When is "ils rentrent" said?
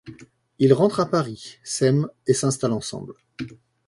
0.57-0.99